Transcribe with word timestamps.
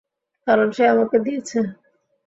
কারণ 0.47 0.67
সে 0.71 0.83
আমাকে 0.93 1.17
দিয়েছে। 1.19 1.59